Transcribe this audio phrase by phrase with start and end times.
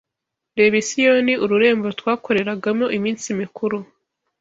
[0.57, 3.77] Reba i Siyoni ururembo twakoreragamo iminsi mikuru